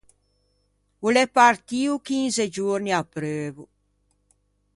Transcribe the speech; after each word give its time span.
O 1.05 1.07
l’é 1.13 1.25
partio 1.37 1.93
chinze 2.05 2.45
giorni 2.55 2.91
apreuvo. 2.93 3.63